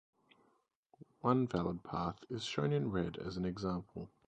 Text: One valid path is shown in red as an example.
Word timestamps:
One 1.19 1.45
valid 1.45 1.83
path 1.83 2.23
is 2.31 2.43
shown 2.43 2.73
in 2.73 2.89
red 2.89 3.17
as 3.19 3.37
an 3.37 3.45
example. 3.45 4.09